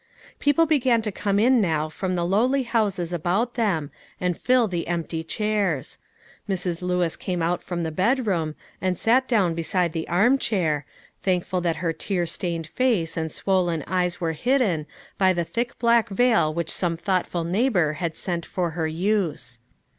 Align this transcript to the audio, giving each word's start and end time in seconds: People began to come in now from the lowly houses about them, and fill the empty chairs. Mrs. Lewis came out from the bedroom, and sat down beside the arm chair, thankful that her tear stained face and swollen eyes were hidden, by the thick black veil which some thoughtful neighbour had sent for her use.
People 0.39 0.65
began 0.65 1.03
to 1.03 1.11
come 1.11 1.37
in 1.37 1.61
now 1.61 1.87
from 1.87 2.15
the 2.15 2.25
lowly 2.25 2.63
houses 2.63 3.13
about 3.13 3.53
them, 3.53 3.91
and 4.19 4.35
fill 4.35 4.67
the 4.67 4.87
empty 4.87 5.23
chairs. 5.23 5.99
Mrs. 6.49 6.81
Lewis 6.81 7.15
came 7.15 7.43
out 7.43 7.61
from 7.61 7.83
the 7.83 7.91
bedroom, 7.91 8.55
and 8.81 8.97
sat 8.97 9.27
down 9.27 9.53
beside 9.53 9.93
the 9.93 10.07
arm 10.07 10.39
chair, 10.39 10.87
thankful 11.21 11.61
that 11.61 11.75
her 11.85 11.93
tear 11.93 12.25
stained 12.25 12.65
face 12.65 13.15
and 13.15 13.31
swollen 13.31 13.83
eyes 13.85 14.19
were 14.19 14.31
hidden, 14.33 14.87
by 15.19 15.33
the 15.33 15.45
thick 15.45 15.77
black 15.77 16.09
veil 16.09 16.51
which 16.51 16.71
some 16.71 16.97
thoughtful 16.97 17.43
neighbour 17.43 17.93
had 17.93 18.17
sent 18.17 18.43
for 18.43 18.71
her 18.71 18.87
use. 18.87 19.59